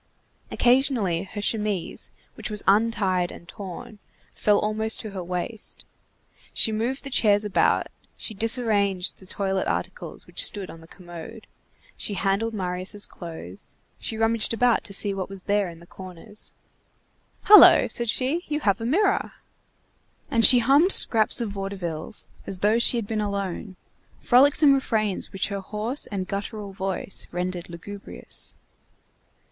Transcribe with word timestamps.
Occasionally 0.49 1.25
her 1.33 1.43
chemise, 1.43 2.09
which 2.33 2.49
was 2.49 2.63
untied 2.65 3.31
and 3.31 3.47
torn, 3.47 3.99
fell 4.33 4.57
almost 4.57 4.99
to 5.01 5.11
her 5.11 5.23
waist. 5.23 5.85
She 6.55 6.71
moved 6.71 7.03
the 7.03 7.11
chairs 7.11 7.45
about, 7.45 7.85
she 8.17 8.33
disarranged 8.33 9.19
the 9.19 9.27
toilet 9.27 9.67
articles 9.67 10.25
which 10.25 10.43
stood 10.43 10.71
on 10.71 10.81
the 10.81 10.87
commode, 10.87 11.45
she 11.95 12.15
handled 12.15 12.55
Marius' 12.55 13.05
clothes, 13.05 13.75
she 13.99 14.17
rummaged 14.17 14.55
about 14.55 14.83
to 14.85 14.93
see 14.93 15.13
what 15.13 15.27
there 15.45 15.65
was 15.67 15.71
in 15.71 15.79
the 15.79 15.85
corners. 15.85 16.51
"Hullo!" 17.45 17.87
said 17.87 18.09
she, 18.09 18.43
"you 18.47 18.61
have 18.61 18.81
a 18.81 18.85
mirror!" 18.87 19.33
And 20.31 20.43
she 20.43 20.57
hummed 20.57 20.93
scraps 20.93 21.41
of 21.41 21.51
vaudevilles, 21.51 22.25
as 22.47 22.57
though 22.61 22.79
she 22.79 22.97
had 22.97 23.05
been 23.05 23.21
alone, 23.21 23.75
frolicsome 24.19 24.73
refrains 24.73 25.31
which 25.31 25.49
her 25.49 25.59
hoarse 25.61 26.07
and 26.07 26.27
guttural 26.27 26.73
voice 26.73 27.27
rendered 27.31 27.69
lugubrious. 27.69 28.55